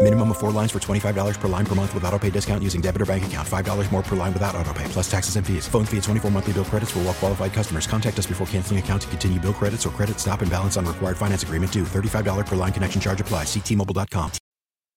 [0.00, 2.80] Minimum of four lines for $25 per line per month with auto pay discount using
[2.80, 3.46] debit or bank account.
[3.46, 5.66] $5 more per line without auto pay, plus taxes and fees.
[5.66, 7.88] Phone fee at 24 monthly bill credits for all well qualified customers.
[7.88, 10.86] Contact us before canceling account to continue bill credits or credit stop and balance on
[10.86, 11.82] required finance agreement due.
[11.82, 13.42] $35 per line connection charge apply.
[13.42, 14.30] Ctmobile.com.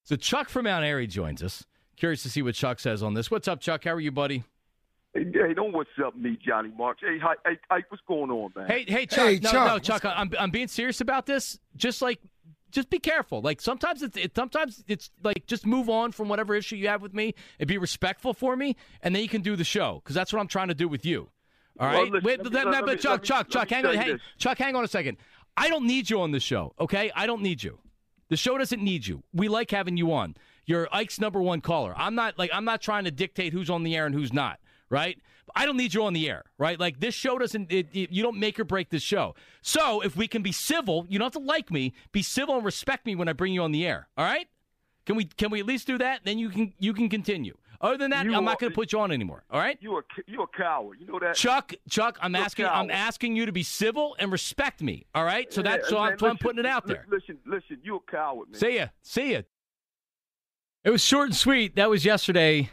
[0.03, 1.65] So Chuck from Mount Airy joins us.
[1.95, 3.31] Curious to see what Chuck says on this.
[3.31, 3.83] What's up, Chuck?
[3.83, 4.43] How are you, buddy?
[5.15, 7.01] Hey, hey, don't what's up, me, Johnny Marks.
[7.01, 8.67] Hey, hi, hey, hey, what's going on, man?
[8.67, 9.25] Hey, hey, Chuck.
[9.27, 10.05] Hey, no, Chuck, no, Chuck.
[10.05, 11.59] I'm I'm being serious about this.
[11.75, 12.19] Just like,
[12.71, 13.41] just be careful.
[13.41, 17.01] Like sometimes it's it, sometimes it's like just move on from whatever issue you have
[17.01, 20.15] with me and be respectful for me, and then you can do the show because
[20.15, 21.29] that's what I'm trying to do with you.
[21.79, 22.11] All Well, right.
[22.11, 24.21] listen, Wait, let let Chuck, let me- Chuck, let Chuck, me hang on, this.
[24.37, 25.17] Chuck, hang on a second.
[25.57, 26.73] I don't need you on the show.
[26.79, 27.79] Okay, I don't need you.
[28.29, 29.23] The show doesn't need you.
[29.33, 30.35] We like having you on.
[30.65, 31.93] You're Ike's number one caller.
[31.97, 34.59] I'm not like I'm not trying to dictate who's on the air and who's not.
[34.89, 35.17] Right?
[35.55, 36.43] I don't need you on the air.
[36.57, 36.79] Right?
[36.79, 37.71] Like this show doesn't.
[37.71, 39.35] It, it- you don't make or break this show.
[39.61, 41.93] So if we can be civil, you don't have to like me.
[42.11, 44.07] Be civil and respect me when I bring you on the air.
[44.17, 44.47] All right?
[45.05, 46.21] Can we can we at least do that?
[46.25, 47.57] Then you can you can continue.
[47.83, 49.43] Other than that, You I'm are- not going to put you on anymore.
[49.49, 49.75] All right?
[49.81, 50.97] You a you a coward.
[50.99, 51.33] You know that.
[51.35, 55.07] Chuck, Chuck, I'm You're asking, I'm asking you to be civil and respect me.
[55.15, 57.07] All right, so that's Yeah, so man, I'm, so I'm putting it out there.
[57.09, 58.59] Listen, listen, you a coward, man.
[58.59, 59.41] See ya, see ya.
[60.83, 61.75] It was short and sweet.
[61.75, 62.69] That was yesterday.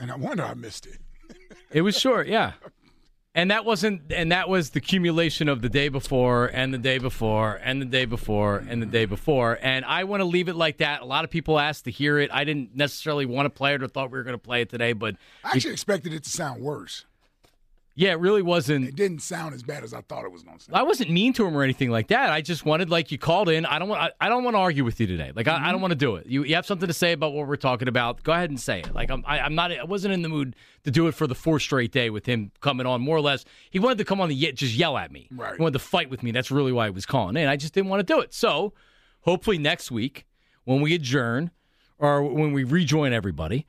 [0.00, 0.98] And I wonder I missed it.
[1.72, 2.52] It was short, yeah.
[3.34, 6.98] And that wasn't, and that was the accumulation of the day before, and the day
[6.98, 9.58] before, and the day before, and the day before.
[9.62, 11.00] And I want to leave it like that.
[11.00, 12.30] A lot of people asked to hear it.
[12.30, 14.68] I didn't necessarily want to play it or thought we were going to play it
[14.68, 17.06] today, but I actually expected it to sound worse.
[17.94, 18.88] Yeah, it really wasn't.
[18.88, 20.76] It didn't sound as bad as I thought it was going to sound.
[20.76, 22.30] I wasn't mean to him or anything like that.
[22.30, 23.66] I just wanted, like, you called in.
[23.66, 24.00] I don't want.
[24.00, 25.30] I, I don't want to argue with you today.
[25.34, 26.26] Like, I, I don't want to do it.
[26.26, 28.22] You, you have something to say about what we're talking about.
[28.22, 28.94] Go ahead and say it.
[28.94, 29.22] Like, I'm.
[29.26, 29.72] I, I'm not.
[29.72, 32.50] I wasn't in the mood to do it for the fourth straight day with him
[32.60, 33.02] coming on.
[33.02, 35.28] More or less, he wanted to come on the just yell at me.
[35.30, 35.56] Right.
[35.56, 36.30] He wanted to fight with me.
[36.30, 37.46] That's really why he was calling in.
[37.46, 38.32] I just didn't want to do it.
[38.32, 38.72] So,
[39.20, 40.26] hopefully next week
[40.64, 41.50] when we adjourn
[41.98, 43.66] or when we rejoin everybody,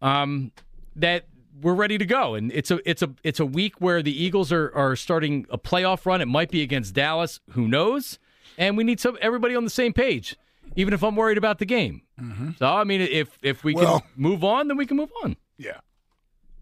[0.00, 0.52] um,
[0.96, 1.26] that
[1.60, 2.34] we're ready to go.
[2.34, 5.58] And it's a it's a it's a week where the Eagles are are starting a
[5.58, 6.20] playoff run.
[6.20, 7.40] It might be against Dallas.
[7.50, 8.18] Who knows?
[8.56, 10.36] And we need some everybody on the same page.
[10.76, 12.02] Even if I'm worried about the game.
[12.58, 15.36] So I mean, if if we Well- can move on, then we can move on.
[15.56, 15.78] Yeah.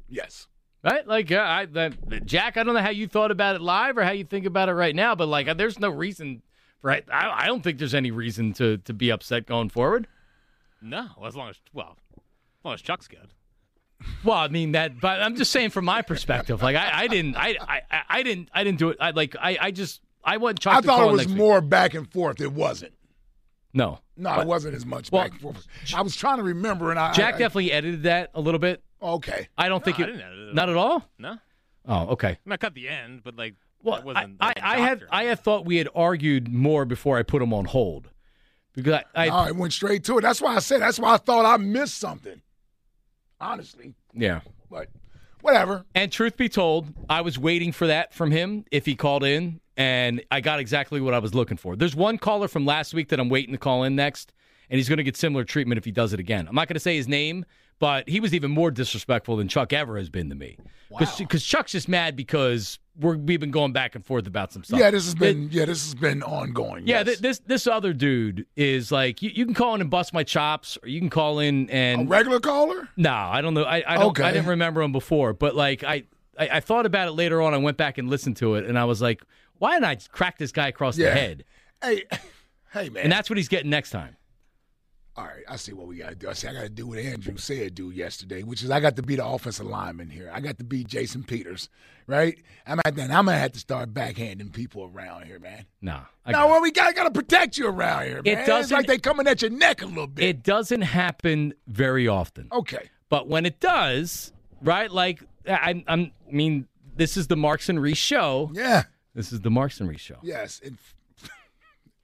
[0.09, 0.47] Yes.
[0.85, 1.07] Right?
[1.07, 4.05] Like uh, I, that, Jack, I don't know how you thought about it live or
[4.05, 6.43] how you think about it right now, but like, uh, there's no reason.
[6.81, 7.05] Right?
[7.11, 10.07] I, I don't think there's any reason to to be upset going forward.
[10.81, 13.31] No, as long as well, as long as Chuck's good.
[14.25, 16.63] Well, I mean that, but I'm just saying from my perspective.
[16.63, 18.99] Like I, I didn't, I, I, I- I didn't, I didn't do it.
[19.01, 21.39] I like, I, I just, I want Chuck I thought call it was next week.
[21.39, 22.41] more back and forth.
[22.41, 22.93] It wasn't.
[23.73, 25.67] No, No, But it wasn't as much Well, back and forth.
[25.95, 28.83] I was trying to remember, and I Jack I, definitely edited that a little bit.
[29.03, 29.49] Okay.
[29.59, 31.05] I don't think I it, didn't edit it not at all.
[31.19, 31.39] No,
[31.89, 32.29] Oh, okay.
[32.29, 34.37] I, mean, I cut the end, but like, Well, I, wasn't.
[34.41, 35.03] I, like a I had.
[35.11, 38.09] I had thought we had argued more before I put him on hold
[38.73, 40.23] because I, I No, it went straight to it.
[40.23, 40.81] That's why I said.
[40.81, 42.41] That's why I thought I missed something.
[43.41, 44.41] Honestly, yeah.
[44.71, 44.89] but
[45.43, 45.85] whatever.
[45.95, 49.61] And truth be told, I was waiting for that from him if he called in,
[49.77, 51.77] and I got exactly what I was looking for.
[51.77, 54.33] There's one caller from last week that I'm waiting to call in next,
[54.71, 56.47] and he's going to get similar treatment if he does it again.
[56.49, 57.45] I'm not going to say his name,
[57.79, 60.57] but he was even more disrespectful than Chuck ever has been to me.
[61.19, 64.79] Because Chuck's just mad because we're, we've been going back and forth about some stuff.
[64.79, 65.49] Yeah, this has been.
[65.53, 66.87] yeah, this has been ongoing.
[66.87, 67.07] Yeah, yes.
[67.07, 70.23] th- this this other dude is like you, you can call in and bust my
[70.23, 72.89] chops, or you can call in a and regular caller.
[72.97, 73.65] no, I don't know.
[73.65, 74.19] I, I don't.
[74.21, 76.05] I didn't remember him before, but like I,
[76.39, 77.53] I, I thought about it later on.
[77.53, 79.23] I went back and listened to it, and I was like,
[79.59, 81.07] why didn't I crack this guy across Yeah.
[81.13, 81.45] the head?
[81.83, 82.05] Hey,
[82.73, 83.03] hey, man.
[83.03, 84.17] And that's what he's getting next time.
[85.17, 85.45] All right.
[85.49, 86.29] I see what we got to do.
[86.29, 88.97] I see I got to do what Andrew said do yesterday, which is I got
[88.97, 90.31] to be the offensive lineman here.
[90.33, 91.71] I got to be Jason Peters,
[92.07, 92.39] right?
[92.67, 93.11] I'm at that.
[93.11, 95.65] I'm gonna have to start backhanding people around here, man.
[95.81, 98.39] No, I No, well, we got got to protect you around here, man.
[98.39, 100.25] It doesn't- like they coming at your neck a little bit.
[100.25, 102.49] It doesn't happen very often.
[102.53, 102.91] okay.
[103.09, 104.91] But when it does, right?
[104.91, 106.67] Like I, I'm, I mean,
[106.97, 108.51] this is the Marks and Reese show.
[108.53, 108.83] Yeah.
[109.15, 110.19] This is the Marks and Reese show.
[110.23, 110.61] Yes.
[110.63, 110.77] And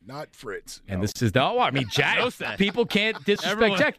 [0.06, 0.81] not Fritz.
[0.88, 1.43] And this is the.
[1.43, 2.19] Oh, I mean, Jack.
[2.40, 3.96] No people can't disrespect Everyone- Jack.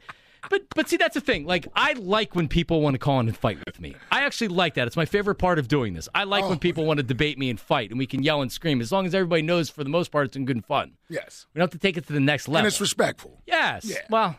[0.49, 1.45] But but see, that's the thing.
[1.45, 3.95] Like, I like when people want to call in and fight with me.
[4.11, 4.87] I actually like that.
[4.87, 6.09] It's my favorite part of doing this.
[6.13, 6.49] I like Oh.
[6.49, 8.81] when people want to debate me and fight, and we can yell and scream.
[8.81, 10.97] As long as everybody knows, for the most part, it's in good fun.
[11.07, 11.45] yes.
[11.53, 12.57] We don't have to take it to the next level.
[12.59, 13.41] And it's respectful.
[13.47, 13.85] yes.
[13.85, 13.99] Yeah.
[14.09, 14.35] Well,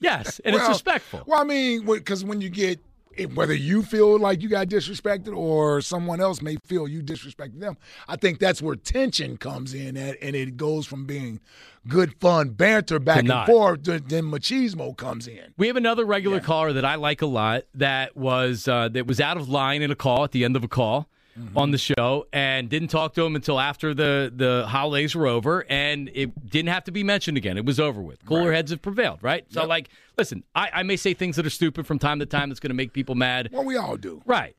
[0.00, 1.22] yes, and it's respectful.
[1.24, 2.80] Well, I mean, because when you get
[3.18, 7.60] if- whether you feel like you got disrespected or someone else may feel you disrespected
[7.60, 7.76] them,
[8.06, 11.40] I think that's where tension comes in, at, and it goes from being
[11.86, 15.54] good fun banter back and forth, to, then machismo comes in.
[15.56, 17.64] We have another regular caller that I like a lot.
[17.74, 20.64] That was uh, that was out of line in a call at the end of
[20.64, 21.56] a call Mm-hmm.
[21.58, 25.64] on the show, and didn't talk to him until after the the holidays were over,
[25.68, 27.56] and it didn't have to be mentioned again.
[27.56, 28.24] It was over with.
[28.26, 29.44] Cooler heads have prevailed, right?
[29.50, 32.48] So, like, listen, I, I may say things that are stupid from time to time
[32.48, 34.20] that's going to make people mad, Well, we all do.
[34.26, 34.56] right?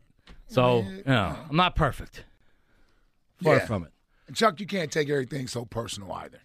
[0.48, 2.24] So, you know, I'm not perfect.
[3.44, 3.66] Far Yeah.
[3.66, 3.92] from it.
[4.34, 6.40] Chuck, you can't take everything so personal either.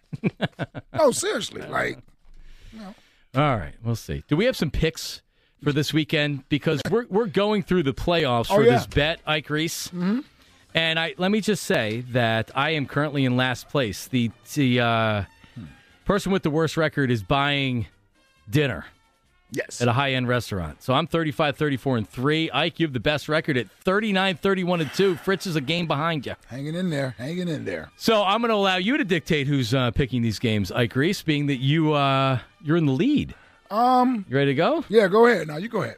[0.93, 1.99] no, seriously, like
[2.77, 2.91] All
[3.57, 4.23] right, we'll see.
[4.27, 5.21] Do we have some picks
[5.63, 6.47] for this weekend?
[6.49, 8.71] Because we're we're going through the playoffs Oh, for yeah.
[8.77, 9.87] this bet, Ike Reese.
[9.87, 10.19] Mm-hmm.
[10.73, 14.07] And I let me just say that I am currently in last place.
[14.07, 15.23] The the uh,
[16.05, 17.87] person with the worst record is buying
[18.49, 18.85] dinner
[19.51, 20.83] yes, at a high end restaurant.
[20.83, 22.51] So I'm 35, 34, and three.
[22.51, 25.15] Ike, you have the best record at 39, 31, and two.
[25.15, 26.35] Fritz is a game behind you.
[26.47, 27.89] hanging in there, hanging in there.
[27.95, 31.21] So I'm going to allow you to dictate who's uh, picking these games, Ike Reese,
[31.23, 33.33] being that you uh, you're in the lead.
[33.71, 34.83] Um, You ready to go?
[34.89, 35.47] yeah, go ahead.
[35.47, 35.97] Now you go ahead.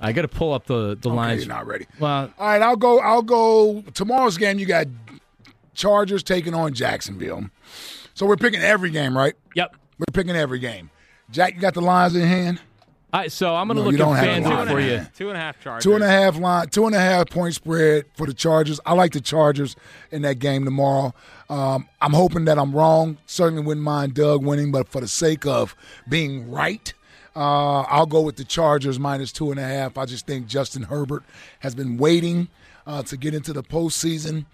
[0.00, 1.44] I got to pull up the the Okay, lines.
[1.44, 1.86] you're not ready.
[1.98, 3.00] Well, All right, I'll go.
[3.00, 3.82] I'll go.
[3.94, 4.86] Tomorrow's game, you got
[5.74, 7.46] Chargers taking on Jacksonville.
[8.14, 9.34] So we're picking every game, right?
[9.54, 9.74] yep.
[9.98, 10.90] We're picking every game.
[11.30, 12.60] Jack, you got the lines in hand.
[13.12, 15.06] All right, so I'm going to No, look at have a FanDuel line for you.
[15.16, 15.82] Two and a half Chargers.
[15.82, 18.78] Two and a half line, two and a half point spread for the Chargers.
[18.86, 19.76] I like the Chargers
[20.10, 21.14] in that game tomorrow.
[21.48, 23.16] Um, I'm hoping that I'm wrong.
[23.26, 25.74] Certainly wouldn't mind Doug winning, but for the sake of
[26.08, 26.92] being right,
[27.38, 29.96] uh, I'll go with the Chargers minus two and a half.
[29.96, 31.22] I just think Justin Herbert
[31.60, 32.48] has been waiting
[32.84, 34.46] uh, to get into the postseason,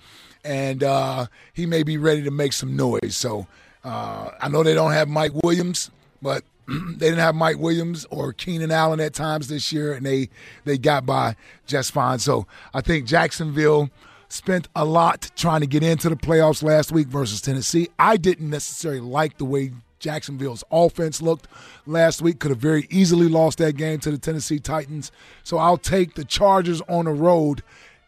[0.44, 3.16] and uh, he may be ready to make some noise.
[3.16, 3.46] So
[3.84, 5.90] uh, I know they don't have Mike Williams,
[6.20, 10.28] but they didn't have Mike Williams or Keenan Allen at times this year, and they
[10.66, 11.36] they got by
[11.66, 12.18] just fine.
[12.18, 13.88] So I think Jacksonville
[14.28, 17.88] spent a lot trying to get into the playoffs last week versus Tennessee.
[17.98, 19.72] I didn't necessarily like the way
[20.04, 21.48] Jacksonville's offense looked
[21.86, 22.38] last week.
[22.38, 25.10] Could have very easily lost that game to the Tennessee Titans.
[25.42, 27.62] So I'll take the Chargers on the road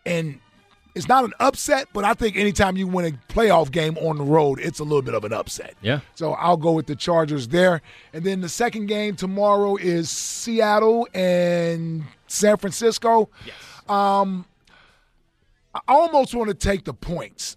[0.05, 0.39] and
[0.95, 4.25] it's not an upset, but I think anytime you win a playoff game on the
[4.25, 5.75] road, it's a little bit of an upset.
[5.81, 6.01] Yeah.
[6.15, 7.81] So I'll go with the Chargers there.
[8.13, 13.31] And then the second game tomorrow is Seattle and San Francisco.
[13.47, 13.57] Yes.
[13.89, 14.45] Um,
[15.75, 17.57] I almost want to take the points.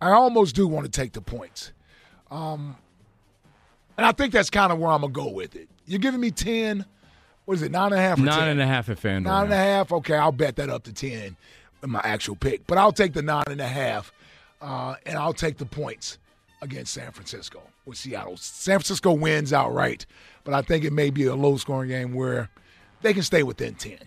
[0.00, 1.72] I almost do want to take the points.
[2.30, 2.76] Um,
[3.96, 5.68] and I think that's kind of where I'm going to go with it.
[5.86, 6.84] You're giving me 10,
[7.44, 8.48] what is it, nine and a half or Nine 10?
[8.48, 9.22] and a half at FanDuel.
[9.22, 9.92] Nine and a half.
[9.92, 11.36] Okay, I'll bet that up to ten
[11.82, 12.66] in my actual pick.
[12.66, 14.12] But I'll take the nine and a half,
[14.60, 16.18] uh, and I'll take the points
[16.62, 18.36] against San Francisco with Seattle.
[18.36, 20.06] San Francisco wins outright,
[20.42, 22.48] but I think it may be a low scoring game where
[23.02, 23.98] they can stay within ten.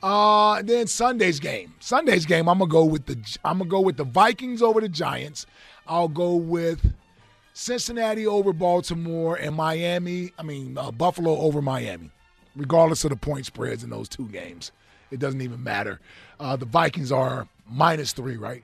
[0.00, 1.74] Uh, then Sunday's game.
[1.80, 2.48] Sunday's game.
[2.48, 3.18] I'm gonna go with the.
[3.44, 5.46] I'm gonna go with the Vikings over the Giants.
[5.88, 6.92] I'll go with
[7.58, 10.32] Cincinnati over Baltimore and Miami.
[10.38, 12.12] I mean uh, Buffalo over Miami.
[12.54, 14.70] Regardless of the point spreads in those two games,
[15.10, 16.00] it doesn't even matter.
[16.38, 18.62] Uh, the Vikings are minus three, right?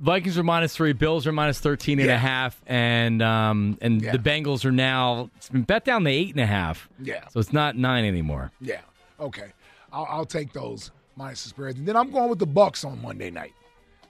[0.00, 0.92] Vikings are minus three.
[0.92, 4.12] Bills are minus 13 and a half, and um, and Yeah.
[4.12, 6.88] the Bengals are now it's been bet down to eight and a half.
[7.00, 7.28] Yeah.
[7.28, 8.50] So it's not nine anymore.
[8.60, 8.80] Yeah.
[9.20, 9.52] Okay.
[9.92, 11.78] I'll, I'll take those minus the spreads.
[11.78, 13.52] And then I'm going with the Bucks on Monday night.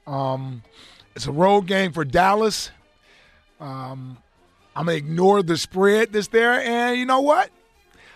[0.07, 0.63] Um,
[1.15, 2.71] it's a road game for Dallas.
[3.65, 4.19] Um,
[4.77, 7.51] I'm gonna ignore the spread that's there, and you know what?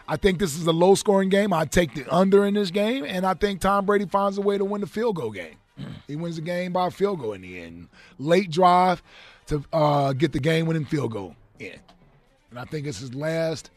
[0.07, 1.53] I think this is a low scoring game.
[1.53, 4.59] I take the under in this game, and I think Tom Brady finds a way
[4.59, 5.57] to win the field goal game.
[6.09, 7.89] He wins the game by a field goal in the end.
[8.19, 9.03] Late drive
[9.47, 11.79] to uh, get the game winning field goal in.
[12.51, 13.71] And I think it's his last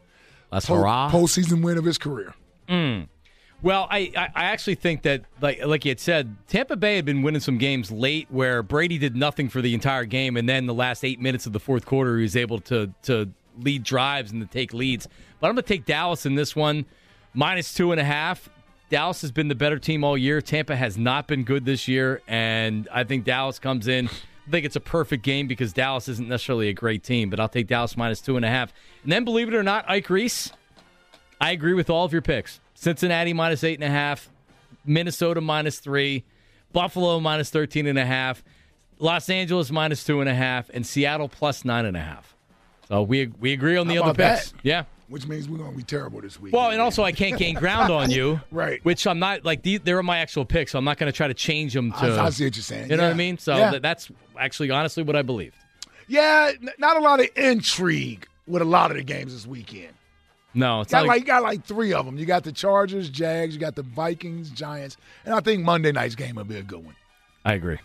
[0.50, 1.12] That's po- hurrah.
[1.12, 2.34] postseason win of his career.
[3.64, 7.22] Well, I, I actually think that like like you had said, Tampa Bay had been
[7.22, 10.74] winning some games late where Brady did nothing for the entire game, and then the
[10.74, 14.42] last eight minutes of the fourth quarter, he was able to to lead drives and
[14.42, 15.08] to take leads.
[15.40, 16.86] But I'm going to take Dallas in this one,
[17.34, 18.50] minus two and a half.
[18.90, 20.42] Dallas has been the better team all year.
[20.42, 24.08] Tampa has not been good this year, and I think Dallas comes in.
[24.08, 27.48] I think it's a perfect game because Dallas isn't necessarily a great team, but I'll
[27.48, 28.74] take Dallas minus two and a half.
[29.04, 30.52] And then, believe it or not, Ike Reese,
[31.40, 32.60] I agree with all of your picks.
[32.86, 34.28] Cincinnati minus eight and a half,
[34.86, 36.24] Minnesota minus three,
[36.74, 38.44] Buffalo minus 13 and a half,
[38.98, 42.36] Los Angeles minus two and a half, and Seattle plus nine and a half.
[42.88, 44.52] So we we agree on the How other picks.
[44.52, 44.60] that?
[44.64, 44.84] Yeah.
[45.10, 46.54] Which means we're going to be terrible this week.
[46.54, 48.84] Well, and also I can't gain ground on you, Right.
[48.84, 51.28] Which I'm not like these, they're my actual picks, so I'm not going to try
[51.28, 51.98] to change them to.
[51.98, 53.38] I- I see what you're saying, You know what I mean?
[53.38, 53.70] So Yeah.
[53.72, 54.10] th- that's
[54.40, 55.56] actually honestly what I believed.
[56.08, 59.94] Yeah, n- not a lot of intrigue with a lot of the games this weekend.
[60.54, 62.18] No, it's got not like, you got like three of them.
[62.18, 66.16] You got the Chargers, Jags, you got the Vikings, Giants, and I think Monday night's
[66.16, 66.96] game will be a good one.
[67.46, 67.78] I agree.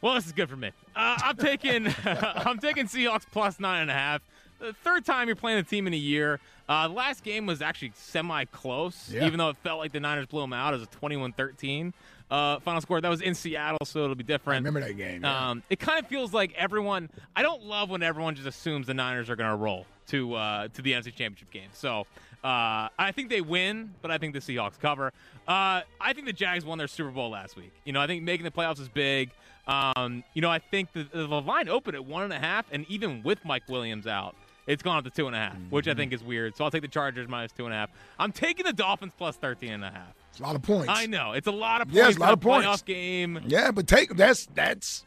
[0.00, 0.70] Well, this is good for me.
[0.96, 4.22] Uh, I'm taking I'm taking Seahawks plus nine and a half.
[4.60, 6.40] The third time you're playing the team in a year.
[6.68, 9.26] Uh, the last game was actually semi close, Yeah.
[9.26, 11.92] even though it felt like the Niners blew them out as a 21-13
[12.30, 13.00] uh, final score.
[13.02, 14.64] That was in Seattle, so it'll be different.
[14.64, 15.50] remember that game, yeah.
[15.50, 17.10] Um, it kind of feels like everyone.
[17.36, 20.68] I don't love when everyone just assumes the Niners are going to roll to uh,
[20.68, 21.68] to the NFC Championship game.
[21.72, 22.06] So
[22.42, 25.08] uh, I think they win, but I think the Seahawks cover.
[25.48, 27.72] Uh, I think the Jags won their Super Bowl last week.
[27.84, 29.30] You know, I think making the playoffs is big.
[29.66, 32.84] Um, you know, I think the, the line opened at one and a half, and
[32.88, 34.34] even with Mike Williams out,
[34.66, 35.92] it's gone up to two and a half, which Mm-hmm.
[35.92, 36.56] I think is weird.
[36.56, 37.90] So I'll take the Chargers minus two and a half.
[38.18, 40.14] I'm taking the Dolphins plus 13 and a half.
[40.30, 40.88] It's a lot of points.
[40.88, 41.96] I know it's a lot of points.
[41.96, 42.66] Yeah, it's a lot of points.
[42.66, 43.40] Playoff game.
[43.46, 45.04] Yeah, but take that's that's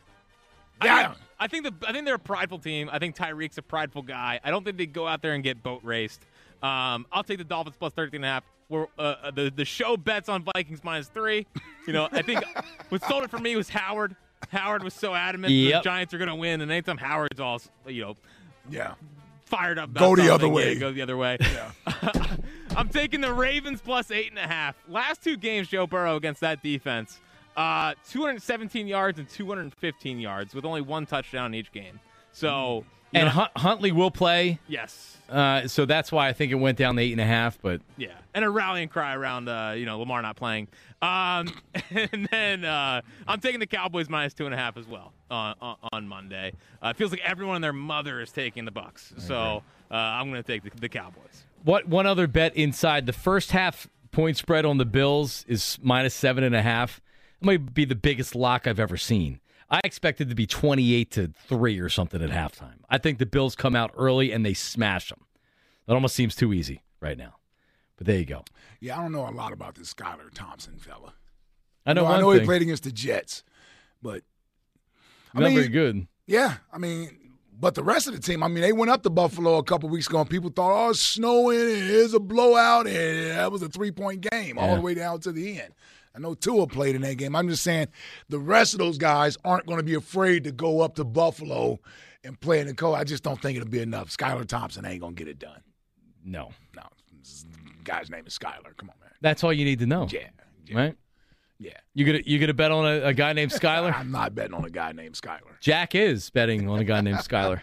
[0.80, 1.14] I yeah.
[1.46, 2.90] Think, I think the I think they're a prideful team.
[2.92, 4.40] I think Tyreek's a prideful guy.
[4.44, 6.26] I don't think they go out there and get boat raced.
[6.64, 8.44] Um, I'll take the Dolphins plus 13 and a half.
[8.70, 11.46] We're, uh, the the show bets on Vikings minus three.
[11.86, 12.44] You know, I think
[12.90, 14.16] what sold it for me was Howard.
[14.50, 15.84] Howard was so adamant Yep.
[15.84, 18.16] the Giants are going to win, and anytime Howard's all you know
[18.70, 18.94] yeah.
[19.46, 20.74] fired up, Go the other way.
[20.74, 21.38] yeah, go the other way.
[22.76, 24.76] I'm taking the Ravens plus eight and a half.
[24.88, 27.20] Last two games, Joe Burrow against that defense,
[27.58, 32.00] uh, 217 yards and 215 yards with only one touchdown in each game.
[32.32, 34.60] So, And know- Hunt- Huntley will play.
[34.68, 37.58] yes, Uh, so that's why I think it went down to eight and a half.
[37.62, 40.68] But yeah, and a rallying cry around, uh, you know, Lamar not playing.
[41.02, 41.54] Um,
[41.90, 45.56] and then uh, I'm taking the Cowboys minus two and a half as well on
[45.62, 46.54] on, on Monday.
[46.82, 50.30] Uh, it feels like everyone and their mother is taking the Bucks, so uh, I'm
[50.30, 51.44] going to take the, the Cowboys.
[51.64, 56.14] what one other bet inside the first half point spread on the Bills is minus
[56.14, 57.02] seven and a half.
[57.42, 59.40] It might be the biggest lock I've ever seen.
[59.70, 62.80] I expected to be 28 to 3 or something at halftime.
[62.90, 65.22] I think the Bills come out early and they smash them.
[65.86, 67.36] That almost seems too easy right now.
[67.98, 68.44] But there you go.
[68.80, 71.14] Yeah, I don't know a lot about this Skylar Thompson fella.
[71.86, 72.42] I know You I know thing.
[72.42, 73.44] he played against the Jets,
[74.02, 74.22] but
[75.34, 76.08] I Not mean, very good.
[76.26, 77.18] Yeah, I mean,
[77.60, 79.90] but the rest of the team, I mean, they went up to Buffalo a couple
[79.90, 83.62] weeks ago, and people thought, "Oh, it's snowing, and it's a blowout," and that was
[83.62, 85.74] a three-point game all the way down to the end.
[86.18, 87.36] I know Tua played in that game.
[87.36, 87.90] I'm just saying
[88.28, 91.80] the rest of those guys aren't going to be afraid to go up to Buffalo
[92.24, 92.96] and play in the cold.
[92.96, 94.10] I just don't think it'll be enough.
[94.10, 95.62] Skylar Thompson ain't going to get it done.
[96.26, 96.50] No.
[96.76, 96.82] No,
[97.20, 97.46] this
[97.84, 98.76] guy's name is Skylar.
[98.78, 99.12] Come on, man.
[99.22, 100.08] That's all you need to know.
[100.10, 100.30] Yeah,
[100.66, 100.96] yeah, Right?
[101.60, 101.72] yeah.
[101.94, 103.94] You gonna you gonna bet on a, a guy named Skylar?
[103.98, 105.60] I'm not betting on a guy named Skylar.
[105.62, 107.62] Jack is betting on a guy named Skylar.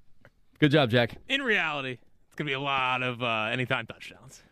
[0.60, 1.16] Good job, Jack.
[1.28, 1.92] In reality,
[2.26, 4.42] it's going to be a lot of uh, anytime touchdowns.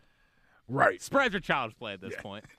[0.67, 1.01] Right.
[1.01, 2.45] Spreads are child's play at this point.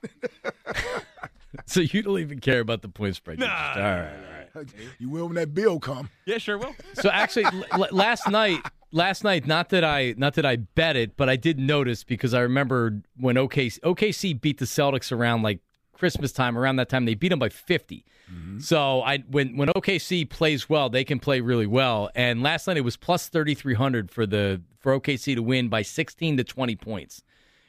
[1.65, 3.39] So you don't even care about the point spread.
[3.39, 3.67] You Nah.
[3.73, 4.13] just- all right,
[4.55, 4.69] all right.
[4.99, 6.09] You will when that bill come.
[6.25, 6.75] Yeah, sure will.
[6.93, 8.59] So actually, l- l- last night,
[8.91, 12.33] last night, not that I, not that I bet it, but I did notice because
[12.33, 15.59] I remember when OKC, OKC beat the Celtics around like
[15.93, 16.57] Christmas time.
[16.57, 18.05] Around that time, they beat them by 50.
[18.31, 18.59] Mm-hmm.
[18.59, 22.09] So I, when when OKC plays well, they can play really well.
[22.13, 26.37] And last night it was plus 3300 for the for OKC to win by 16
[26.37, 27.23] to 20 points,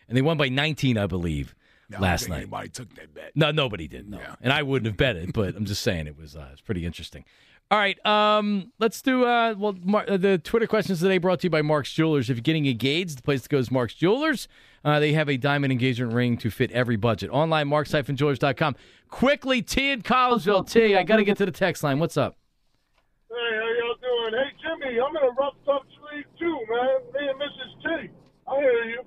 [0.09, 1.55] and they won by 19, I believe,
[1.89, 2.37] I don't last think night.
[2.43, 3.33] Anybody took that bet?
[3.35, 4.09] No, nobody did.
[4.09, 4.35] No, Yeah.
[4.41, 6.85] and I wouldn't have bet it, but I'm just saying it was uh, it's pretty
[6.87, 7.25] interesting.
[7.71, 9.77] All right, um, let's do uh, well.
[9.85, 12.31] Mar- uh, the Twitter questions today brought to you by Mark's Jewelers.
[12.31, 14.49] If you're getting engaged, the place to go is Mark's Jewelers.
[14.83, 17.29] Uh, they have a diamond engagement ring to fit every budget.
[17.31, 18.75] Online, marks-jewelers.com.
[19.11, 20.71] Quickly, T in Collegeville.
[20.71, 21.99] T, I got to get to the text line.
[21.99, 22.39] What's up?
[23.29, 23.97] Hey, how y'all
[24.31, 24.43] doing?
[24.43, 25.83] Hey, Jimmy, I'm in a rough touch
[26.15, 27.01] league too, man.
[27.13, 28.07] Me and Mrs.
[28.07, 28.11] T.
[28.51, 29.03] I hear you.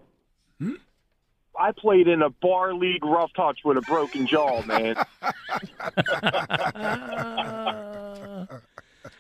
[1.58, 4.96] I played in a bar league rough touch with a broken jaw, man.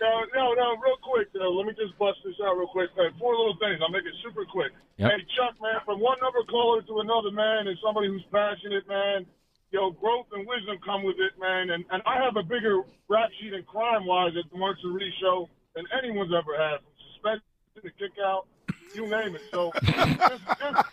[0.01, 1.53] No, no, no, real quick, though.
[1.53, 2.89] Let me just bust this out real quick.
[2.97, 3.13] Man.
[3.21, 3.77] Four little things.
[3.85, 4.73] I'll make it super quick.
[4.97, 5.11] Yep.
[5.13, 9.29] Hey, Chuck, man, from one number caller to another, man, and somebody who's passionate, man.
[9.69, 11.69] Yo, growth and wisdom come with it, man.
[11.69, 14.93] And and I have a bigger rap sheet and crime wise at the Marks and
[14.93, 16.81] Reese show than anyone's ever had.
[16.81, 17.45] From suspended
[17.77, 18.47] interception, a kick out,
[18.95, 19.41] you name it.
[19.51, 20.85] So just, just,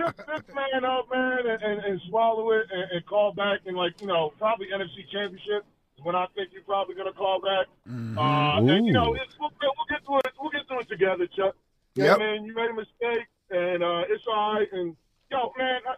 [0.00, 3.76] just sit man up, man, and, and, and swallow it and, and call back and
[3.76, 5.64] like you know probably NFC Championship
[5.96, 7.66] is when I think you're probably gonna call back.
[7.86, 10.32] Uh, and you know it's, we'll, we'll get through it.
[10.40, 11.54] We'll get through it together, Chuck.
[11.94, 14.68] Yeah, man, you made a mistake, and uh, it's all right.
[14.72, 14.96] And
[15.30, 15.80] yo, man.
[15.88, 15.94] I,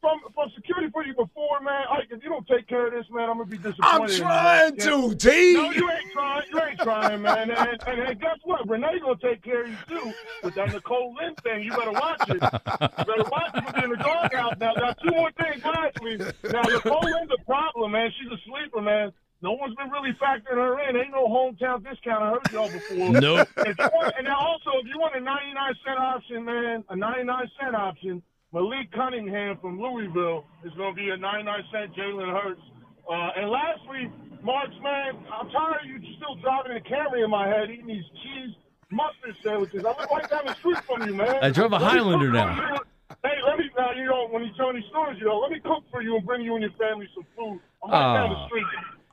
[0.00, 1.84] from, from security for you before, man.
[1.90, 3.82] Ike, if you don't take care of this, man, I'm gonna be disappointed.
[3.84, 5.10] I'm trying man.
[5.10, 5.54] to, T.
[5.54, 6.42] No, you ain't trying.
[6.50, 7.50] You ain't trying, man.
[7.50, 8.68] And, and, and guess what?
[8.68, 11.62] Renee gonna take care of you too with that Nicole Lynn thing.
[11.62, 12.34] You better watch it.
[12.34, 13.64] You better watch it.
[13.76, 14.74] We're in the doghouse now.
[14.74, 16.16] Got two more things lastly.
[16.50, 18.10] Now Nicole Lynn's a problem, man.
[18.18, 19.12] She's a sleeper, man.
[19.42, 20.96] No one's been really factoring her in.
[20.96, 22.22] Ain't no hometown discount.
[22.22, 23.20] I heard y'all before.
[23.20, 23.48] Nope.
[23.56, 27.74] If and now also, if you want a 99 cent option, man, a 99 cent
[27.74, 32.60] option, Malik Cunningham from Louisville is going to be a 99 cent Jalen Hurts.
[33.08, 34.10] Uh, and lastly,
[34.42, 38.04] Marks, man, I'm tired of you still driving a Camry in my head, eating these
[38.22, 38.54] cheese
[38.90, 39.84] mustard sandwiches.
[39.84, 41.36] I live right down the street from you, man.
[41.42, 42.78] I drove a Highlander cook now.
[43.22, 43.92] Hey, let me now.
[43.92, 46.26] You know, when you tell these stories, you know, let me cook for you and
[46.26, 47.60] bring you and your family some food.
[47.84, 48.66] I'm right down the street.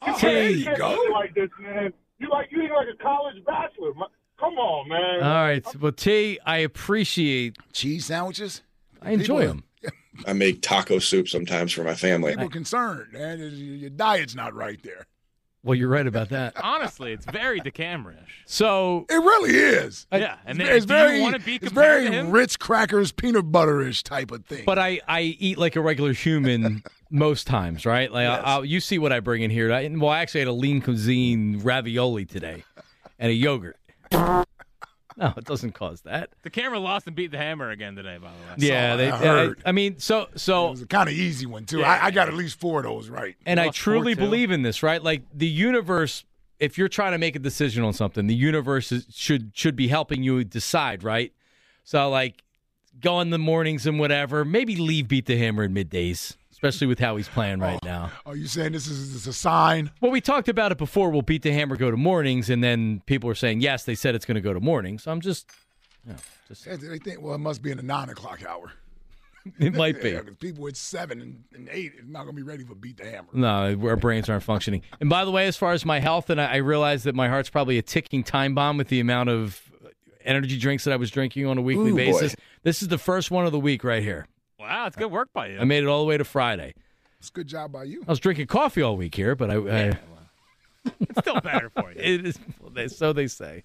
[0.05, 0.93] There can't- you can't go.
[1.03, 1.93] eat like this, man.
[2.19, 3.93] You like you eat like a college bachelor.
[3.95, 4.07] My-
[4.39, 5.23] Come on, man.
[5.23, 5.75] All right.
[5.81, 8.61] Well, T, I appreciate cheese sandwiches.
[9.01, 9.63] I enjoy them.
[10.25, 12.31] I make taco soup sometimes for my family.
[12.31, 13.39] People concerned, man.
[13.39, 15.05] Your- Your diet's not right there.
[15.63, 16.53] Well, you're right about that.
[16.63, 18.15] Honestly, it's very DeCamerish.
[18.45, 20.07] So It really is.
[20.11, 22.09] Yeah, and then it's do very, wanna be it's very?
[22.23, 24.63] Ritz crackers, peanut butterish type of thing.
[24.65, 28.09] But I, I eat like a regular human most times, right?
[28.11, 28.41] Like Yes.
[28.45, 29.71] I'll, you see what I bring in here.
[29.73, 32.63] I, well, I actually had a lean cuisine ravioli today,
[33.19, 33.77] and a yogurt.
[35.19, 36.29] No, it doesn't cause that.
[36.43, 38.69] The camera lost and beat the hammer again today, by the way.
[38.69, 39.09] Yeah, they.
[39.09, 39.63] I I, heard.
[39.65, 41.79] I mean, so so it was a kind of easy one too.
[41.79, 41.91] Yeah.
[41.91, 43.35] I, I got at least four of those right.
[43.43, 45.01] And I truly believe in this, right?
[45.01, 46.23] Like the universe,
[46.59, 49.87] if you're trying to make a decision on something, the universe is, should should be
[49.87, 51.33] helping you decide, right?
[51.83, 52.43] So like
[52.99, 56.97] go in the mornings and whatever, maybe leave beat the hammer in middays, especially with
[56.97, 58.11] how he's playing right oh, now.
[58.25, 59.91] Are you saying this is, this is a sign?
[60.01, 61.11] Well, we talked about it before.
[61.11, 64.15] We'll beat the hammer, go to mornings, and then people are saying yes, they said
[64.15, 65.03] it's going to go to mornings.
[65.03, 65.51] So I'm just,
[66.03, 66.17] you know,
[66.47, 68.71] just They they think well, it must be in the nine o'clock hour.
[69.59, 70.11] it might be.
[70.13, 72.97] Yeah, people at seven and, and eight are not going to be ready for beat
[72.97, 73.29] the hammer.
[73.33, 74.81] No, our brains aren't functioning.
[74.99, 77.29] And by the way, as far as my health, and I, I realize that my
[77.29, 79.89] heart's probably a ticking time bomb with the amount of uh,
[80.25, 81.97] energy drinks that I was drinking on a weekly Ooh, boy.
[81.97, 82.35] basis.
[82.63, 84.25] This is the first one of the week right here.
[84.67, 85.59] Wow, it's good work by you.
[85.59, 86.73] I made it all the way to Friday.
[87.19, 88.03] It's a good job by you.
[88.07, 89.97] I was drinking coffee all week here, but I, I
[90.99, 91.99] it's still better for you.
[91.99, 92.37] it is
[92.97, 93.63] so they say.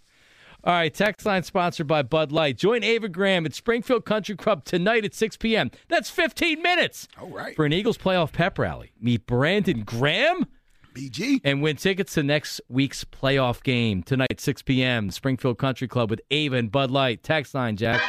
[0.64, 2.56] All right, text line sponsored by Bud Light.
[2.56, 5.72] Join Ava Graham at Springfield Country Club tonight at 6 p.m.
[5.88, 7.56] That's 15 minutes All right.
[7.56, 8.92] for an Eagles playoff pep rally.
[9.00, 10.46] Meet Brandon Graham
[10.94, 11.40] BG.
[11.42, 15.10] and win tickets to next week's playoff game tonight, 6 p.m.
[15.10, 17.24] Springfield Country Club with Ava and Bud Light.
[17.24, 18.00] Text line, Jack.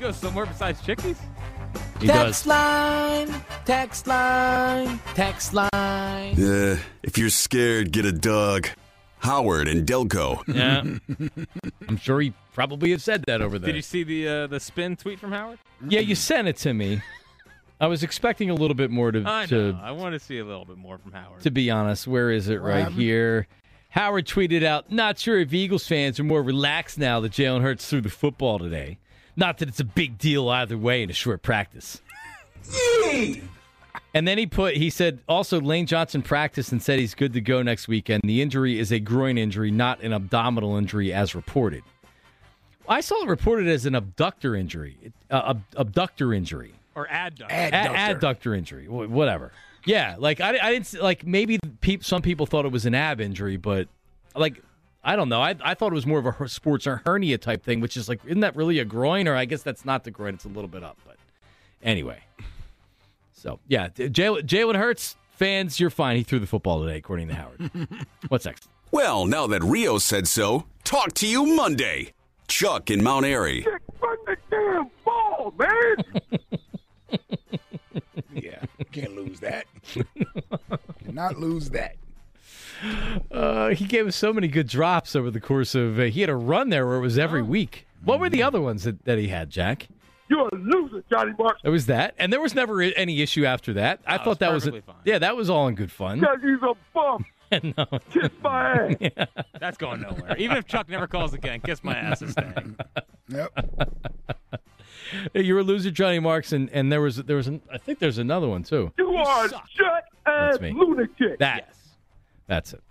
[0.00, 1.18] He goes somewhere besides Chickies?
[2.00, 2.46] He does.
[2.46, 3.28] line,
[3.66, 5.70] text line, text line.
[6.42, 8.68] Uh, if you're scared, get a dog.
[9.18, 10.42] Howard and Delco.
[10.48, 10.84] Yeah,
[11.86, 13.66] I'm sure he probably has said that over there.
[13.66, 15.58] Did you see the uh, the spin tweet from Howard?
[15.86, 17.02] Yeah, you sent it to me.
[17.78, 19.80] I was expecting a little bit more to I to know.
[19.82, 21.42] I want to see a little bit more from Howard.
[21.42, 22.06] to be honest.
[22.06, 22.62] Where is it?
[22.62, 23.48] Right here.
[23.90, 27.86] Howard tweeted out, "Not sure if Eagles fans are more relaxed now that Jalen Hurts
[27.86, 28.96] threw the football today.
[29.36, 32.00] Not that it's a big deal either way in a short practice."
[34.12, 37.40] And then he put, he said, also Lane Johnson practiced and said he's good to
[37.40, 38.22] go next weekend.
[38.24, 41.84] The injury is a groin injury, not an abdominal injury as reported.
[42.88, 44.96] I saw it reported as an abductor injury,
[45.30, 47.50] uh, ab- abductor injury, or adductor.
[47.50, 47.70] A-
[48.14, 49.52] adductor injury, wh- whatever.
[49.86, 53.20] Yeah, like I, I didn't like maybe peop, some people thought it was an ab
[53.20, 53.86] injury, but
[54.34, 54.60] like
[55.02, 55.40] I don't know.
[55.40, 58.08] I, I thought it was more of a sports or hernia type thing, which is
[58.08, 59.26] like, isn't that really a groin?
[59.28, 60.98] Or I guess that's not the groin; it's a little bit up.
[61.06, 61.16] But
[61.82, 62.18] anyway,
[63.32, 66.16] so yeah, Jalen Jalen Hurts fans, you're fine.
[66.16, 67.70] He threw the football today, according to Howard.
[68.28, 68.68] What's next?
[68.90, 72.12] Well, now that Rio said so, talk to you Monday.
[72.48, 73.64] Chuck in Mount Airy.
[74.02, 75.96] Run the damn ball, man.
[78.32, 79.66] Yeah, can't lose that.
[81.04, 81.96] Cannot lose that.
[83.30, 85.98] Uh, he gave us so many good drops over the course of.
[85.98, 87.86] Uh, he had a run there where it was every week.
[88.04, 89.88] What were the other ones that, that he had, Jack?
[90.28, 91.60] You're a loser, Johnny Marks.
[91.64, 94.00] It was that, and there was never any issue after that.
[94.06, 95.02] I No, thought it's that was a, perfectly fine.
[95.04, 96.20] yeah, that was all in good fun.
[96.20, 97.24] Because he's a bum.
[97.76, 99.28] no, Kiss my ass.
[99.60, 100.36] That's going nowhere.
[100.38, 102.76] Even if Chuck never calls again, kiss my ass is staying.
[103.28, 103.58] Yep.
[105.34, 107.98] you were a loser, Johnny Marks, and, and there was there was an, I think
[107.98, 108.92] there's another one too.
[108.96, 110.72] You are a shut ass me.
[110.72, 111.40] lunatic.
[111.40, 111.74] That
[112.50, 112.82] that's it.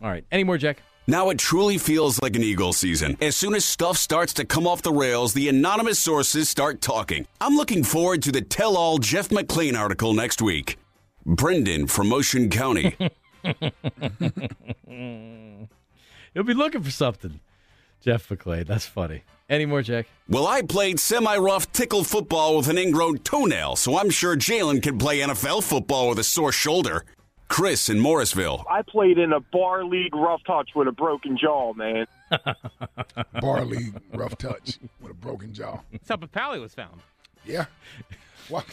[0.00, 0.80] All right, any more, Jack?
[1.08, 3.16] Now it truly feels like an Eagle season.
[3.20, 7.26] As soon as stuff starts to come off the rails, the anonymous sources start talking.
[7.40, 10.78] I'm looking forward to the tell all Jeff McLane article next week.
[11.26, 12.94] Brendan from Ocean County.
[16.34, 17.40] He'll be looking for something.
[18.00, 18.64] Jeff McClay.
[18.64, 19.24] That's funny.
[19.50, 20.06] Any more, Jack?
[20.28, 24.80] Well, I played semi rough tickle football with an ingrown toenail, so I'm sure Jalen
[24.82, 27.04] can play NFL football with a sore shoulder.
[27.48, 28.64] Chris in Morrisville.
[28.70, 32.06] I played in a bar league rough touch with a broken jaw, man.
[33.40, 35.80] Bar league rough touch with a broken jaw.
[35.90, 37.00] That's how Papale was found.
[37.46, 37.64] Yeah.
[38.48, 38.66] What?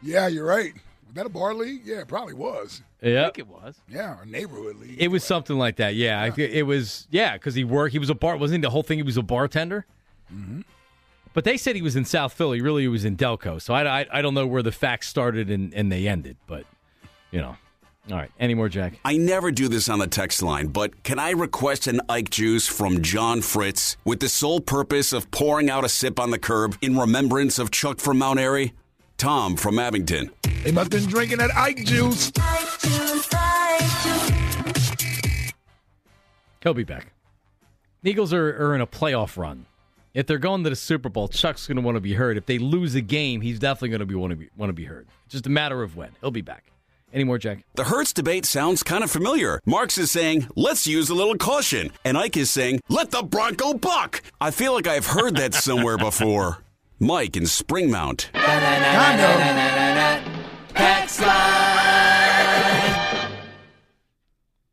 [0.00, 0.72] Yeah, you're right.
[1.06, 1.82] Was that a bar league?
[1.84, 2.82] Yeah, it probably was.
[3.02, 3.22] Yeah.
[3.22, 3.80] I think it was.
[3.88, 4.96] Yeah, a neighborhood league.
[4.98, 5.94] It was something like that.
[5.94, 7.06] Yeah, I, it was.
[7.10, 7.92] Yeah, because he worked.
[7.92, 8.36] He was a bar.
[8.36, 8.98] Wasn't he the whole thing?
[8.98, 9.84] He was a bartender.
[10.32, 10.62] Mm-hmm.
[11.34, 12.60] But they said he was in South Philly.
[12.60, 13.60] Really, he was in Delco.
[13.60, 16.36] So I, I, I don't know where the facts started and, and they ended.
[16.46, 16.64] But
[17.30, 17.56] you know,
[18.10, 18.30] all right.
[18.38, 18.94] Any more, Jack?
[19.04, 22.66] I never do this on the text line, but can I request an Ike juice
[22.66, 26.76] from John Fritz with the sole purpose of pouring out a sip on the curb
[26.82, 28.72] in remembrance of Chuck from Mount Airy?
[29.18, 30.32] Tom from Abington.
[30.64, 32.32] They must have been drinking that Ike juice.
[36.62, 37.12] He'll be back.
[38.02, 39.66] The Eagles are, are in a playoff run.
[40.12, 42.36] If they're going to the Super Bowl, Chuck's going to want to be heard.
[42.36, 44.74] If they lose a game, he's definitely going to be want to be want to
[44.74, 45.06] be heard.
[45.28, 46.10] Just a matter of when.
[46.20, 46.71] He'll be back.
[47.12, 47.64] Any more, Jack?
[47.74, 49.60] The Hurts debate sounds kind of familiar.
[49.66, 51.90] Marks is saying, let's use a little caution.
[52.04, 54.22] And Ike is saying, let the Bronco buck.
[54.40, 56.58] I feel like I've heard that somewhere before.
[56.98, 58.32] Mike in Springmount.
[58.32, 60.42] Kind of.
[60.74, 61.28] Text line.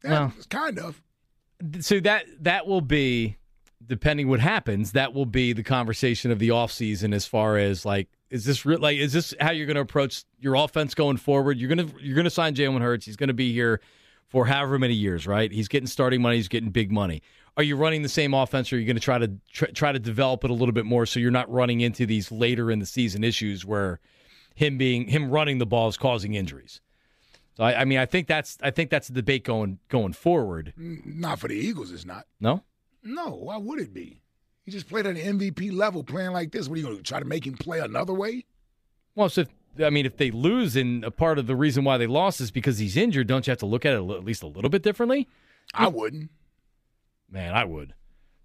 [0.04, 1.02] Yeah, it's kind of.
[1.82, 3.36] So that that will be,
[3.86, 8.08] depending what happens, that will be the conversation of the offseason as far as like,
[8.29, 8.79] is this real?
[8.79, 11.57] Like, is this how you're going to approach your offense going forward?
[11.57, 13.05] You're gonna you're gonna sign Jalen Hurts.
[13.05, 13.81] He's going to be here
[14.27, 15.51] for however many years, right?
[15.51, 16.37] He's getting starting money.
[16.37, 17.21] He's getting big money.
[17.57, 19.91] Are you running the same offense, or are you going to try to tr- try
[19.91, 22.79] to develop it a little bit more so you're not running into these later in
[22.79, 23.99] the season issues where
[24.55, 26.79] him being him running the ball is causing injuries?
[27.57, 30.73] So I, I mean, I think that's I think that's the debate going going forward.
[30.77, 32.25] Not for the Eagles, it's not.
[32.39, 32.63] No,
[33.03, 34.21] No, why would it be?
[34.69, 36.67] He just played at an MVP level playing like this.
[36.67, 38.45] What are you going to try to make him play another way?
[39.15, 39.47] Well, so if,
[39.84, 42.51] I mean, if they lose, and a part of the reason why they lost is
[42.51, 44.84] because he's injured, don't you have to look at it at least a little bit
[44.84, 45.27] differently?
[45.73, 46.29] I wouldn't.
[47.32, 47.95] Man, I would.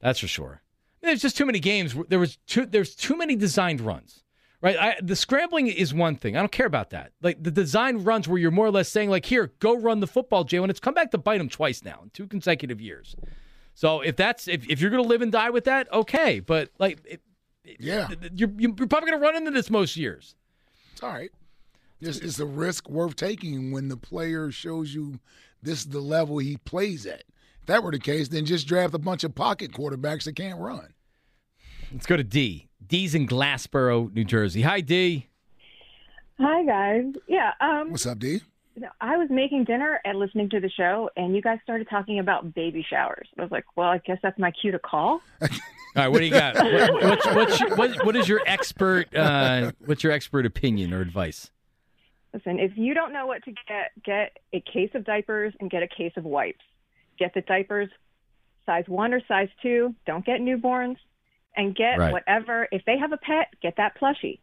[0.01, 0.63] That's for sure.
[1.03, 1.95] There's just too many games.
[2.09, 2.65] There was too.
[2.65, 4.25] There's too many designed runs.
[4.63, 6.39] Right, I, the scrambling is one thing.
[6.39, 7.13] I don't care about that.
[7.21, 10.07] Like the designed runs where you're more or less saying, like, here, go run the
[10.07, 10.71] football, Jalen.
[10.71, 13.15] It's come back to bite him twice now in two consecutive years.
[13.75, 16.41] So if that's if, if you're going to live and die with that, okay.
[16.41, 17.21] But like, it,
[17.81, 20.35] Yeah, you're you're probably going to run into this most years.
[20.93, 21.31] it's all right.
[22.01, 25.21] It's, it's a risk worth taking when the player shows you
[25.63, 27.25] this is the level he plays at.
[27.61, 30.59] If that were the case, then just draft a bunch of pocket quarterbacks that can't
[30.61, 30.93] run.
[31.91, 32.69] Let's go to D.
[32.87, 34.61] D's in Glassboro, New Jersey.
[34.63, 35.29] Hi, D.
[36.39, 37.15] Hi guys.
[37.27, 37.53] Yeah.
[37.61, 38.41] Um, What's up, D?
[39.01, 42.55] I was making dinner and listening to the show, and you guys started talking about
[42.55, 43.29] baby showers.
[43.39, 45.21] I was like, well, I guess that's my cue to call.
[45.43, 45.49] All
[45.95, 46.57] right, what do you got?
[46.57, 49.15] What, what's, what's your, what, what is your expert?
[49.15, 51.51] Uh, what's your expert opinion or advice?
[52.33, 55.85] Listen, if you don't know what to get, get a case of diapers and get
[55.85, 56.65] a case of wipes.
[57.17, 57.91] Get the diapers
[58.67, 59.95] size one or size two.
[60.07, 60.97] Don't get newborns,
[61.57, 62.13] and get Right.
[62.13, 62.67] whatever.
[62.73, 64.41] If they have a pet, get that plushie.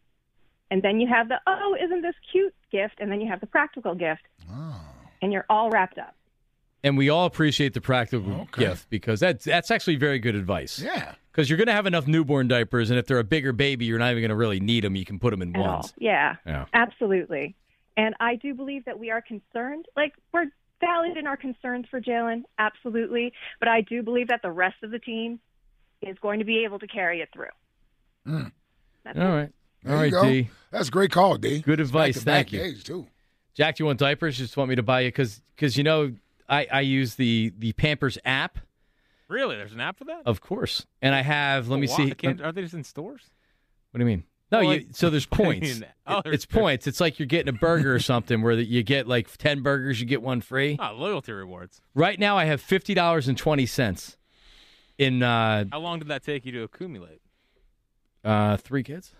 [0.72, 2.94] And then you have the oh, isn't this cute gift?
[2.98, 4.22] And then you have the practical gift,
[5.20, 6.14] and you're all wrapped up.
[6.82, 10.78] And we all appreciate the practical gift because that's that's actually very good advice.
[10.78, 11.12] Yeah.
[11.30, 13.98] Because you're going to have enough newborn diapers, and if they're a bigger baby, you're
[13.98, 14.96] not even going to really need them.
[14.96, 15.74] You can put them in at all.
[15.74, 15.92] ones.
[15.98, 16.64] Yeah, Yeah.
[16.72, 17.54] absolutely.
[17.98, 19.84] And I do believe that we are concerned.
[19.94, 20.46] Like we're
[20.80, 23.34] valid in our concerns for Jalen, absolutely.
[23.60, 25.38] But I do believe that the rest of the team
[26.00, 27.52] is going to be able to carry it through.
[28.26, 28.52] Mm.
[29.04, 29.50] That's All right.
[29.84, 30.28] There All you right, go.
[30.30, 30.50] D.
[30.72, 31.60] That's a great call, D.
[31.60, 32.16] Good advice.
[32.16, 32.58] Back-to-back Thank you.
[32.58, 33.06] days, too.
[33.54, 34.36] Jack, do you want diapers?
[34.38, 36.12] Just want me to buy you because because you know
[36.48, 38.58] I, I use the the Pampers app,
[39.28, 39.56] Really?
[39.56, 40.22] There's an app for that?
[40.26, 41.68] of course, and I have.
[41.68, 41.96] Let Oh, me wow.
[41.96, 42.10] see.
[42.12, 43.22] Can't, are they just in stores?
[43.90, 44.24] What do you mean?
[44.50, 45.80] No, Well, you, so there's I points.
[45.80, 46.86] mean, oh, It- there's- it's points.
[46.86, 50.00] It's like you're getting a burger or something where that you get like ten burgers,
[50.00, 50.76] you get one free.
[50.80, 51.80] Ah, loyalty rewards.
[51.94, 54.16] Right now, I have fifty dollars and twenty cents
[54.98, 57.20] in uh, How long did that take you to accumulate?
[58.24, 59.12] uh, three kids.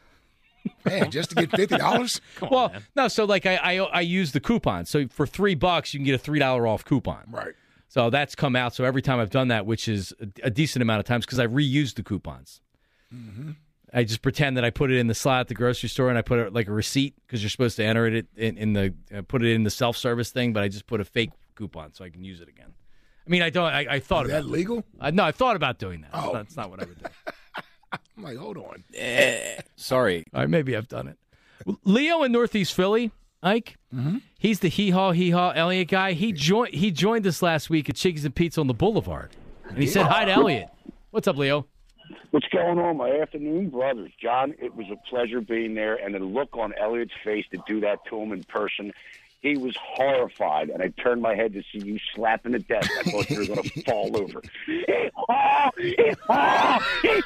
[0.85, 2.21] Man, just to get fifty dollars?
[2.51, 3.09] well, no.
[3.09, 4.85] So like I, I I use the coupon.
[4.87, 7.25] So for three bucks, you can get a three dollar off coupon.
[7.31, 7.55] Right.
[7.89, 8.75] So that's come out.
[8.75, 11.39] So every time I've done that, which is a, a decent amount of times, because
[11.39, 12.61] I reused the coupons.
[13.15, 13.51] Mm-hmm.
[13.93, 16.17] I just pretend that I put it in the slot at the grocery store and
[16.17, 18.95] I put it like a receipt because you're supposed to enter it in, in the
[19.15, 21.93] uh, put it in the self service thing, but I just put a fake coupon
[21.93, 22.73] so I can use it again.
[23.27, 23.67] I mean, I don't.
[23.67, 24.85] I, I thought Is about that legal?
[24.99, 26.11] Uh, no, I thought about doing that.
[26.13, 26.33] Oh.
[26.33, 27.05] That's not what I would do.
[28.17, 28.85] I'm like, hold on.
[29.77, 30.25] Sorry.
[30.35, 31.19] All right, maybe I've done it.
[31.85, 33.77] Leo in Northeast Philly, Ike.
[33.95, 34.19] Mm-hmm.
[34.39, 36.13] He's the hee haw hee haw Elliot guy.
[36.13, 36.75] He joined.
[36.75, 39.31] He joined us last week at Chickies and Pete's on the Boulevard,
[39.69, 40.69] and he said hi to Elliot.
[41.11, 41.67] What's up, Leo?
[42.31, 44.11] What's going on, my afternoon brothers?
[44.21, 47.81] John, it was a pleasure being there, and the look on Elliot's face to do
[47.81, 48.93] that to him in person.
[49.43, 52.89] He was horrified, and I turned my head to see you slapping the desk.
[53.01, 54.41] I thought you were going to fall over.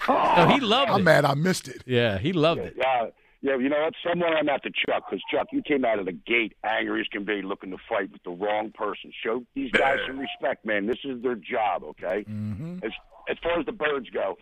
[0.09, 1.05] No, he loved I'm it.
[1.05, 1.83] mad I missed it.
[1.87, 2.74] Yeah, he loved it.
[2.76, 3.07] Yeah,
[3.42, 3.57] yeah.
[3.59, 3.94] You know what?
[4.09, 7.07] Someone I'm at the Chuck because Chuck, you came out of the gate angry as
[7.09, 9.12] can be, looking to fight with the wrong person.
[9.22, 10.87] Show these guys some respect, man.
[10.87, 12.24] This is their job, okay?
[12.29, 12.79] Mm-hmm.
[12.83, 12.92] As
[13.29, 14.38] as far as the birds go,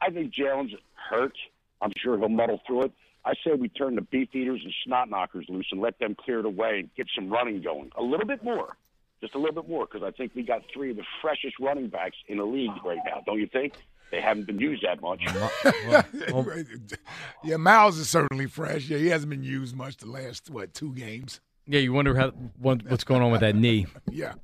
[0.00, 0.74] I think Jalen's
[1.10, 1.36] hurt.
[1.80, 2.92] I'm sure he'll muddle through it.
[3.24, 6.42] I say we turn the beef eaters and snot knockers loose and let them clear
[6.42, 7.90] the way and get some running going.
[7.96, 8.76] A little bit more.
[9.20, 11.88] Just a little bit more, because I think we got three of the freshest running
[11.88, 13.22] backs in the league right now.
[13.24, 13.72] Don't you think?
[14.10, 15.24] They haven't been used that much.
[17.44, 18.88] yeah, Miles is certainly fresh.
[18.88, 21.40] Yeah, he hasn't been used much the last what two games.
[21.66, 23.86] Yeah, you wonder how what, what's going on with that knee.
[24.10, 24.34] Yeah.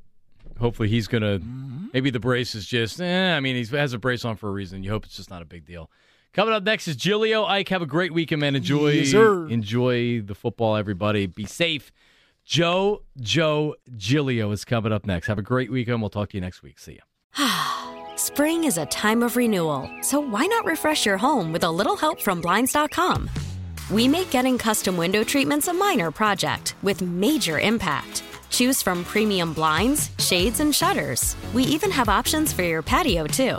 [0.59, 1.39] Hopefully, he's gonna.
[1.39, 1.87] Mm-hmm.
[1.95, 3.01] Maybe the brace is just.
[3.01, 4.83] Eh, I mean, he has a brace on for a reason.
[4.83, 5.91] You hope it's just not a big deal.
[6.33, 7.69] Coming up next is Giglio Ike.
[7.71, 8.55] Have a great weekend, man.
[8.55, 9.49] Enjoy, Yes, sir.
[9.49, 11.27] enjoy the football, everybody.
[11.27, 11.91] Be safe.
[12.45, 15.27] Joe Joe Giglio is coming up next.
[15.27, 16.01] Have a great weekend.
[16.01, 16.79] We'll talk to you next week.
[16.79, 16.99] See
[17.37, 17.47] ya.
[18.17, 21.97] Spring is a time of renewal, so why not refresh your home with a little
[21.97, 23.29] help from Blinds.com?
[23.91, 28.23] We make getting custom window treatments a minor project with major impact.
[28.51, 31.35] Choose from premium blinds, shades, and shutters.
[31.53, 33.59] We even have options for your patio, too.